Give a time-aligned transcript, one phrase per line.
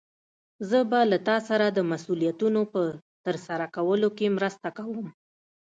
[0.69, 2.81] زه به له تا سره د مسؤليتونو په
[3.25, 5.07] ترسره کولو کې مرسته کوم.